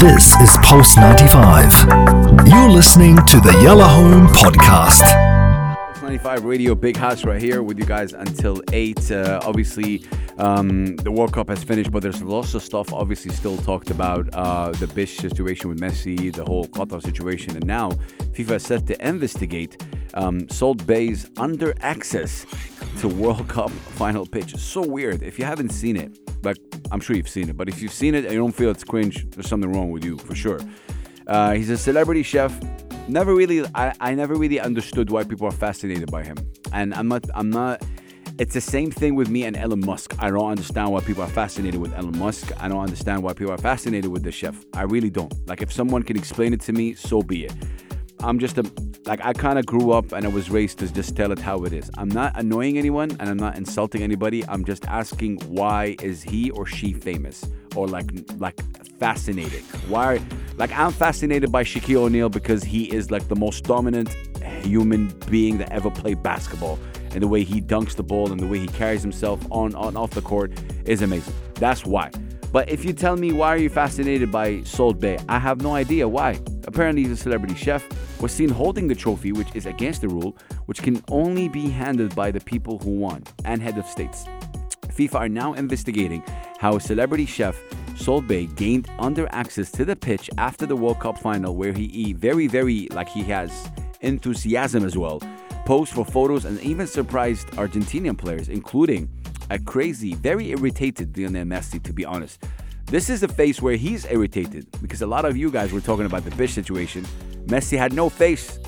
This 0.00 0.32
is 0.40 0.56
Pulse 0.62 0.96
95. 0.96 2.46
You're 2.46 2.70
listening 2.70 3.16
to 3.16 3.40
the 3.40 3.58
Yellow 3.62 3.84
Home 3.84 4.28
Podcast. 4.28 5.02
95 6.02 6.44
Radio 6.44 6.76
Big 6.76 6.96
House 6.96 7.24
right 7.24 7.42
here 7.42 7.64
with 7.64 7.78
you 7.78 7.84
guys 7.84 8.12
until 8.12 8.62
8. 8.72 9.10
Uh, 9.10 9.40
obviously, 9.42 10.04
um, 10.38 10.94
the 10.96 11.10
World 11.10 11.32
Cup 11.32 11.48
has 11.48 11.64
finished, 11.64 11.90
but 11.90 12.02
there's 12.02 12.22
lots 12.22 12.54
of 12.54 12.62
stuff 12.62 12.92
obviously 12.92 13.32
still 13.32 13.56
talked 13.56 13.90
about. 13.90 14.28
Uh, 14.34 14.70
the 14.70 14.86
bisht 14.86 15.20
situation 15.20 15.68
with 15.68 15.80
Messi, 15.80 16.32
the 16.32 16.44
whole 16.44 16.66
Qatar 16.66 17.02
situation, 17.02 17.56
and 17.56 17.66
now 17.66 17.90
FIFA 18.34 18.52
is 18.52 18.62
set 18.62 18.86
to 18.86 19.06
investigate 19.06 19.82
um, 20.14 20.48
Salt 20.48 20.86
Bae's 20.86 21.28
under 21.38 21.74
access 21.80 22.46
to 23.00 23.08
World 23.08 23.48
Cup 23.48 23.70
final 23.98 24.26
pitch. 24.26 24.54
So 24.56 24.86
weird. 24.86 25.22
If 25.24 25.38
you 25.40 25.44
haven't 25.44 25.70
seen 25.70 25.96
it, 25.96 26.18
like 26.42 26.58
I'm 26.90 27.00
sure 27.00 27.16
you've 27.16 27.28
seen 27.28 27.48
it, 27.48 27.56
but 27.56 27.68
if 27.68 27.82
you've 27.82 27.92
seen 27.92 28.14
it 28.14 28.24
and 28.24 28.32
you 28.32 28.38
don't 28.38 28.54
feel 28.54 28.70
it's 28.70 28.84
cringe, 28.84 29.28
there's 29.30 29.48
something 29.48 29.72
wrong 29.72 29.90
with 29.90 30.04
you 30.04 30.18
for 30.18 30.34
sure. 30.34 30.60
Uh, 31.26 31.52
he's 31.52 31.70
a 31.70 31.76
celebrity 31.76 32.22
chef. 32.22 32.58
Never 33.08 33.34
really, 33.34 33.64
I, 33.74 33.94
I 34.00 34.14
never 34.14 34.34
really 34.34 34.60
understood 34.60 35.10
why 35.10 35.24
people 35.24 35.46
are 35.46 35.52
fascinated 35.52 36.10
by 36.10 36.24
him. 36.24 36.36
And 36.72 36.94
I'm 36.94 37.08
not, 37.08 37.24
I'm 37.34 37.50
not. 37.50 37.82
It's 38.38 38.54
the 38.54 38.60
same 38.60 38.90
thing 38.90 39.14
with 39.14 39.28
me 39.28 39.44
and 39.44 39.56
Elon 39.56 39.80
Musk. 39.80 40.14
I 40.18 40.30
don't 40.30 40.48
understand 40.48 40.92
why 40.92 41.00
people 41.00 41.22
are 41.24 41.28
fascinated 41.28 41.80
with 41.80 41.92
Elon 41.94 42.16
Musk. 42.18 42.52
I 42.62 42.68
don't 42.68 42.80
understand 42.80 43.22
why 43.22 43.32
people 43.32 43.52
are 43.52 43.58
fascinated 43.58 44.10
with 44.10 44.22
the 44.22 44.30
chef. 44.30 44.64
I 44.74 44.82
really 44.82 45.10
don't. 45.10 45.32
Like, 45.48 45.60
if 45.60 45.72
someone 45.72 46.02
can 46.02 46.16
explain 46.16 46.52
it 46.52 46.60
to 46.60 46.72
me, 46.72 46.94
so 46.94 47.20
be 47.20 47.46
it. 47.46 47.52
I'm 48.20 48.38
just 48.38 48.58
a 48.58 48.62
like 49.08 49.24
I 49.24 49.32
kind 49.32 49.58
of 49.58 49.64
grew 49.64 49.90
up 49.92 50.12
and 50.12 50.26
I 50.26 50.28
was 50.28 50.50
raised 50.50 50.78
to 50.80 50.92
just 50.92 51.16
tell 51.16 51.32
it 51.32 51.38
how 51.38 51.64
it 51.64 51.72
is. 51.72 51.90
I'm 51.96 52.10
not 52.10 52.38
annoying 52.38 52.76
anyone 52.76 53.10
and 53.18 53.30
I'm 53.30 53.38
not 53.38 53.56
insulting 53.56 54.02
anybody. 54.02 54.46
I'm 54.46 54.64
just 54.64 54.86
asking 54.86 55.38
why 55.46 55.96
is 56.02 56.22
he 56.22 56.50
or 56.50 56.66
she 56.66 56.92
famous 56.92 57.44
or 57.74 57.88
like 57.88 58.10
like 58.36 58.60
fascinated? 58.98 59.62
Why 59.88 60.20
like 60.58 60.70
I'm 60.72 60.92
fascinated 60.92 61.50
by 61.50 61.64
Shaquille 61.64 62.02
O'Neal 62.02 62.28
because 62.28 62.62
he 62.62 62.84
is 62.92 63.10
like 63.10 63.26
the 63.28 63.36
most 63.36 63.64
dominant 63.64 64.10
human 64.62 65.08
being 65.30 65.56
that 65.58 65.72
ever 65.72 65.90
played 65.90 66.22
basketball 66.22 66.78
and 67.12 67.22
the 67.22 67.28
way 67.28 67.42
he 67.42 67.62
dunks 67.62 67.96
the 67.96 68.02
ball 68.02 68.30
and 68.30 68.38
the 68.38 68.46
way 68.46 68.58
he 68.58 68.68
carries 68.68 69.00
himself 69.00 69.40
on 69.50 69.74
on 69.74 69.96
off 69.96 70.10
the 70.10 70.22
court 70.22 70.52
is 70.84 71.00
amazing. 71.00 71.34
That's 71.54 71.86
why. 71.86 72.10
But 72.52 72.68
if 72.68 72.84
you 72.84 72.92
tell 72.92 73.16
me 73.16 73.32
why 73.32 73.48
are 73.48 73.58
you 73.58 73.70
fascinated 73.70 74.30
by 74.30 74.62
Salt 74.64 75.00
Bae, 75.00 75.18
I 75.30 75.38
have 75.38 75.62
no 75.62 75.74
idea 75.74 76.06
why. 76.06 76.40
Apparently, 76.66 77.02
he's 77.02 77.12
a 77.12 77.16
celebrity 77.16 77.54
chef, 77.54 77.86
was 78.20 78.32
seen 78.32 78.48
holding 78.48 78.88
the 78.88 78.94
trophy, 78.94 79.32
which 79.32 79.54
is 79.54 79.66
against 79.66 80.00
the 80.00 80.08
rule, 80.08 80.36
which 80.66 80.82
can 80.82 81.02
only 81.08 81.48
be 81.48 81.68
handled 81.68 82.14
by 82.14 82.30
the 82.30 82.40
people 82.40 82.78
who 82.78 82.90
won 82.90 83.22
and 83.44 83.62
head 83.62 83.78
of 83.78 83.86
states. 83.86 84.24
FIFA 84.88 85.14
are 85.14 85.28
now 85.28 85.52
investigating 85.52 86.22
how 86.58 86.76
a 86.76 86.80
celebrity 86.80 87.26
chef 87.26 87.56
Salt 87.96 88.26
Bae 88.26 88.44
gained 88.56 88.88
under 88.98 89.28
access 89.32 89.70
to 89.72 89.84
the 89.84 89.96
pitch 89.96 90.30
after 90.38 90.66
the 90.66 90.76
World 90.76 91.00
Cup 91.00 91.18
final, 91.18 91.56
where 91.56 91.72
he 91.72 92.12
very, 92.12 92.46
very 92.46 92.88
like 92.92 93.08
he 93.08 93.22
has 93.24 93.68
enthusiasm 94.00 94.84
as 94.84 94.96
well, 94.96 95.20
posed 95.66 95.92
for 95.92 96.04
photos 96.04 96.44
and 96.44 96.60
even 96.60 96.86
surprised 96.86 97.48
Argentinian 97.52 98.16
players, 98.16 98.48
including 98.48 99.08
a 99.50 99.58
crazy, 99.58 100.14
very 100.14 100.50
irritated 100.50 101.16
Lionel 101.16 101.44
Messi, 101.44 101.82
to 101.82 101.92
be 101.92 102.04
honest. 102.04 102.42
This 102.90 103.10
is 103.10 103.20
the 103.20 103.28
face 103.28 103.60
where 103.60 103.76
he's 103.76 104.06
irritated 104.06 104.66
because 104.80 105.02
a 105.02 105.06
lot 105.06 105.26
of 105.26 105.36
you 105.36 105.50
guys 105.50 105.72
were 105.72 105.82
talking 105.82 106.06
about 106.06 106.24
the 106.24 106.30
bisht 106.30 106.54
situation. 106.54 107.04
Messi 107.44 107.76
had 107.76 107.92
no 107.92 108.08
face 108.08 108.58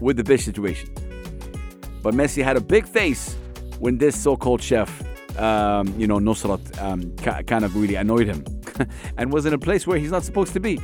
with 0.00 0.16
the 0.16 0.22
bisht 0.22 0.44
situation. 0.44 0.88
But 2.00 2.14
Messi 2.14 2.44
had 2.44 2.56
a 2.56 2.60
big 2.60 2.86
face 2.86 3.34
when 3.80 3.98
this 3.98 4.16
so 4.16 4.36
called 4.36 4.62
chef, 4.62 5.02
um, 5.36 5.92
you 5.98 6.06
know, 6.06 6.18
Nusret, 6.18 6.80
um, 6.80 7.10
ca- 7.16 7.42
kind 7.42 7.64
of 7.64 7.74
really 7.74 7.96
annoyed 7.96 8.28
him 8.28 8.44
and 9.16 9.32
was 9.32 9.46
in 9.46 9.52
a 9.52 9.58
place 9.58 9.84
where 9.84 9.98
he's 9.98 10.12
not 10.12 10.22
supposed 10.22 10.52
to 10.52 10.60
be. 10.60 10.78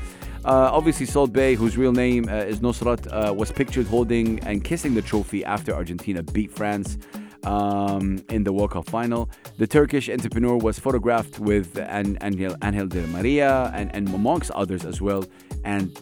Uh, 0.44 0.70
obviously, 0.72 1.06
Salt 1.06 1.32
Bae, 1.32 1.54
whose 1.54 1.76
real 1.76 1.92
name 1.92 2.28
uh, 2.28 2.32
is 2.32 2.58
Nusret, 2.58 3.06
uh, 3.12 3.32
was 3.32 3.52
pictured 3.52 3.86
holding 3.86 4.40
and 4.40 4.64
kissing 4.64 4.94
the 4.94 5.02
trophy 5.02 5.44
after 5.44 5.72
Argentina 5.72 6.20
beat 6.20 6.50
France 6.50 6.98
um, 7.44 8.22
in 8.28 8.44
the 8.44 8.52
World 8.52 8.72
Cup 8.72 8.88
final. 8.88 9.30
The 9.58 9.66
Turkish 9.66 10.08
entrepreneur 10.08 10.56
was 10.56 10.78
photographed 10.78 11.38
with 11.38 11.76
An- 11.78 12.18
Angel, 12.22 12.56
Angel 12.62 12.86
Di 12.86 13.00
María 13.06 13.72
and, 13.74 13.94
and 13.94 14.08
amongst 14.14 14.50
others 14.52 14.84
as 14.84 15.00
well. 15.00 15.24
And 15.64 15.96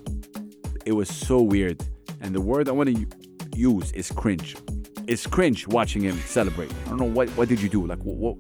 it 0.85 0.93
was 0.93 1.09
so 1.09 1.41
weird. 1.41 1.83
And 2.21 2.35
the 2.35 2.41
word 2.41 2.69
I 2.69 2.73
want 2.73 2.95
to 2.95 3.07
use 3.57 3.93
is 3.93 4.11
cringe. 4.11 4.57
It's 5.07 5.27
cringe 5.27 5.67
watching 5.67 6.03
him 6.03 6.19
celebrate. 6.19 6.71
I 6.85 6.91
don't 6.91 6.99
know 6.99 7.05
what 7.05 7.31
what 7.31 7.49
did 7.49 7.63
you 7.63 7.69
do? 7.69 7.87
Like 7.87 8.01
what 8.01 8.37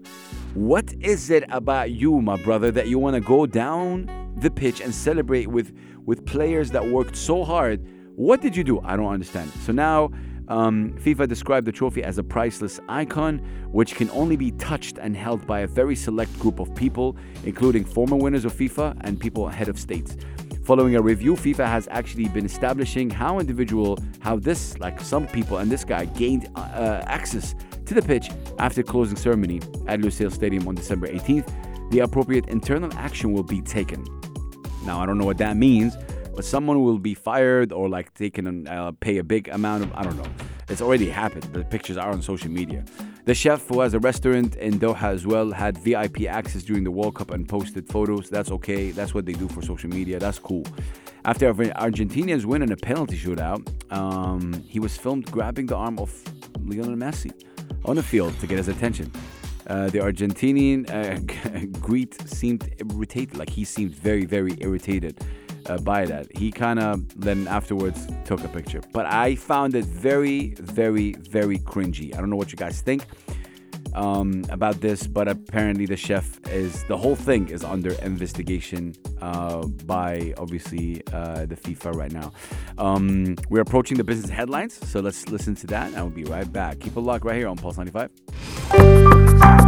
what 0.55 0.93
is 1.01 1.31
it 1.31 1.45
about 1.51 1.93
you, 1.93 2.21
my 2.21 2.37
brother, 2.43 2.71
that 2.73 2.89
you 2.89 2.99
want 2.99 3.15
to 3.15 3.21
go 3.21 3.47
down 3.47 4.11
the 4.37 4.51
pitch 4.51 4.81
and 4.81 4.95
celebrate 4.95 5.49
with 5.49 5.73
with 6.05 6.27
players 6.27 6.71
that 6.73 6.87
worked 6.87 7.17
so 7.17 7.45
hard? 7.45 7.87
What 8.17 8.43
did 8.43 8.57
you 8.57 8.65
do? 8.65 8.81
I 8.81 8.97
don't 8.97 9.13
understand. 9.13 9.51
So 9.65 9.73
now 9.73 10.11
um, 10.49 10.95
FIFA 10.99 11.29
described 11.29 11.67
the 11.67 11.73
trophy 11.73 12.03
as 12.03 12.19
a 12.19 12.23
priceless 12.23 12.81
icon, 12.89 13.39
which 13.71 13.95
can 13.95 14.11
only 14.11 14.37
be 14.37 14.51
touched 14.53 14.99
and 14.99 15.17
held 15.17 15.47
by 15.47 15.61
a 15.61 15.67
very 15.67 15.95
select 15.95 16.37
group 16.39 16.59
of 16.59 16.75
people, 16.75 17.17
including 17.45 17.85
former 17.85 18.17
winners 18.17 18.45
of 18.45 18.55
FIFA 18.55 18.97
and 19.03 19.21
people 19.21 19.47
head 19.49 19.69
of 19.69 19.79
states. 19.79 20.17
Following 20.65 20.97
a 20.97 21.03
review, 21.03 21.35
FIFA 21.35 21.67
has 21.67 21.89
actually 21.91 22.29
been 22.29 22.45
establishing 22.45 23.09
how 23.09 23.39
individual, 23.39 23.99
how 24.21 24.37
this, 24.37 24.79
like 24.79 25.01
some 25.01 25.27
people 25.27 25.59
and 25.59 25.71
this 25.71 25.85
guy, 25.85 26.05
gained 26.07 26.49
uh, 26.57 27.03
access 27.07 27.55
to 27.87 27.95
the 27.95 28.03
pitch 28.03 28.31
after 28.59 28.83
closing 28.83 29.17
ceremony 29.17 29.63
at 29.87 30.01
Lusail 30.01 30.31
Stadium 30.31 30.69
on 30.69 30.75
December 30.75 31.09
18th. 31.09 31.91
The 31.91 32.01
appropriate 32.01 32.49
internal 32.49 32.93
action 32.95 33.33
will 33.33 33.43
be 33.43 33.63
taken. 33.63 34.05
Now, 34.85 35.01
I 35.01 35.07
don't 35.07 35.17
know 35.17 35.25
what 35.25 35.39
that 35.39 35.57
means, 35.57 35.97
but 36.39 36.45
someone 36.45 36.85
will 36.85 37.01
be 37.01 37.15
fired 37.15 37.73
or 37.73 37.89
like 37.89 38.15
taken 38.15 38.47
and 38.47 38.69
uh, 38.69 38.93
pay 39.01 39.19
a 39.19 39.25
big 39.25 39.49
amount 39.49 39.83
of 39.83 39.93
I 39.97 40.05
don't 40.05 40.17
know. 40.17 40.31
It's 40.69 40.81
already 40.81 41.11
happened. 41.11 41.43
The 41.53 41.65
pictures 41.65 41.97
are 41.97 42.13
on 42.13 42.23
social 42.23 42.49
media. 42.49 42.85
The 43.25 43.35
chef, 43.35 43.67
who 43.67 43.81
has 43.81 43.93
a 43.93 43.99
restaurant 43.99 44.55
in 44.55 44.79
Doha 44.79 45.09
as 45.13 45.27
well, 45.27 45.51
had 45.51 45.77
VIP 45.79 46.29
access 46.29 46.63
during 46.63 46.85
the 46.85 46.93
World 46.93 47.17
Cup 47.17 47.33
and 47.33 47.49
posted 47.49 47.89
photos. 47.89 48.31
That's 48.31 48.53
okay. 48.53 48.93
That's 48.93 49.15
what 49.15 49.27
they 49.27 49.33
do 49.33 49.49
for 49.49 49.63
social 49.63 49.91
media. 49.91 50.21
That's 50.21 50.39
cool. 50.39 50.65
After 51.25 51.53
Argentinians 51.53 52.45
win 52.45 52.63
in 52.63 52.71
a 52.71 52.77
penalty 52.77 53.19
shootout, 53.19 53.61
um, 53.93 54.53
he 54.63 54.79
was 54.79 54.97
filmed 54.97 55.29
grabbing 55.33 55.67
the 55.67 55.75
arm 55.75 55.99
of 55.99 56.09
Lionel 56.63 56.95
Messi 56.95 57.33
on 57.85 57.97
the 57.97 58.03
field 58.05 58.39
to 58.39 58.47
get 58.47 58.59
his 58.59 58.69
attention. 58.69 59.11
Uh, 59.67 59.91
the 59.91 59.99
Argentinian 59.99 60.89
uh, 60.89 61.19
great 61.81 62.15
seemed 62.29 62.63
irritated, 62.79 63.37
like 63.37 63.51
he 63.51 63.65
seemed 63.65 63.93
very, 63.93 64.25
very 64.25 64.57
irritated 64.61 65.21
uh, 65.69 65.79
by 65.79 66.07
that. 66.07 66.27
He 66.37 66.51
kind 66.51 66.79
of 66.79 67.21
then 67.21 67.49
afterwards 67.49 68.07
took 68.25 68.43
a 68.45 68.49
picture. 68.49 68.81
But 68.93 69.07
I 69.07 69.35
found 69.37 69.75
it 69.75 69.85
very, 69.85 70.55
very, 70.59 71.13
very 71.15 71.59
cringy. 71.59 72.15
I 72.15 72.19
don't 72.19 72.31
know 72.31 72.37
what 72.37 72.53
you 72.53 72.57
guys 72.57 72.81
think 72.81 73.05
um, 73.95 74.45
about 74.51 74.81
this, 74.81 75.07
but 75.07 75.29
apparently 75.29 75.87
the 75.87 75.97
chef 75.97 76.39
is 76.49 76.85
the 76.85 76.97
whole 76.97 77.17
thing 77.17 77.49
is 77.49 77.65
under 77.65 77.93
investigation 78.03 78.95
uh, 79.21 79.67
by 79.87 80.35
obviously 80.39 81.03
uh, 81.13 81.47
the 81.47 81.57
FIFA 81.57 81.95
right 81.95 82.13
now. 82.13 82.33
Um, 82.79 83.37
we're 83.49 83.63
approaching 83.63 83.97
the 83.97 84.05
business 84.05 84.31
headlines, 84.31 84.75
so 84.89 85.01
let's 85.01 85.29
listen 85.29 85.55
to 85.57 85.67
that, 85.69 85.93
and 85.95 86.03
we'll 86.03 86.11
be 86.11 86.25
right 86.25 86.51
back. 86.51 86.81
Keep 86.81 86.97
a 86.97 87.01
lock 87.01 87.25
right 87.25 87.37
here 87.37 87.49
on 87.49 87.57
Pulse 87.57 87.77
95. 87.77 89.68